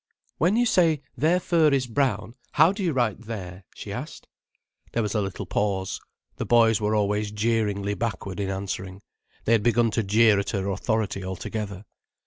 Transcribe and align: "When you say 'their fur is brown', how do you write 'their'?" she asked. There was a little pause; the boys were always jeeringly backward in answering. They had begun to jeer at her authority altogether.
"When 0.39 0.55
you 0.55 0.65
say 0.65 1.03
'their 1.15 1.39
fur 1.39 1.69
is 1.69 1.85
brown', 1.85 2.33
how 2.53 2.71
do 2.71 2.81
you 2.81 2.91
write 2.91 3.21
'their'?" 3.21 3.65
she 3.75 3.93
asked. 3.93 4.27
There 4.93 5.03
was 5.03 5.13
a 5.13 5.21
little 5.21 5.45
pause; 5.45 6.01
the 6.37 6.43
boys 6.47 6.81
were 6.81 6.95
always 6.95 7.29
jeeringly 7.31 7.93
backward 7.93 8.39
in 8.39 8.49
answering. 8.49 9.03
They 9.45 9.51
had 9.51 9.61
begun 9.61 9.91
to 9.91 10.01
jeer 10.01 10.39
at 10.39 10.49
her 10.49 10.67
authority 10.71 11.23
altogether. 11.23 11.85